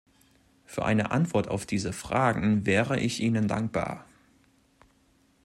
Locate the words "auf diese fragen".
1.47-2.65